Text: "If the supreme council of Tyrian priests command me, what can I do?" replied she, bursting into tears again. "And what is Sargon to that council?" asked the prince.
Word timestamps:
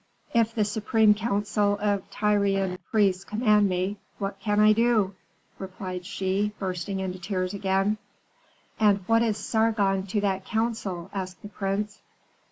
"If 0.33 0.55
the 0.55 0.65
supreme 0.65 1.13
council 1.13 1.77
of 1.79 2.09
Tyrian 2.09 2.79
priests 2.89 3.23
command 3.23 3.69
me, 3.69 3.97
what 4.17 4.39
can 4.39 4.59
I 4.59 4.73
do?" 4.73 5.13
replied 5.59 6.07
she, 6.07 6.53
bursting 6.57 6.99
into 6.99 7.19
tears 7.19 7.53
again. 7.53 7.99
"And 8.79 9.03
what 9.05 9.21
is 9.21 9.37
Sargon 9.37 10.07
to 10.07 10.21
that 10.21 10.43
council?" 10.43 11.11
asked 11.13 11.43
the 11.43 11.49
prince. 11.49 12.01